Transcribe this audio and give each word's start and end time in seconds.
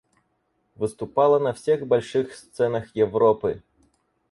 Выступала 0.73 1.37
на 1.37 1.53
всех 1.53 1.85
больших 1.85 2.33
сценах 2.33 2.95
Европы. 2.95 3.61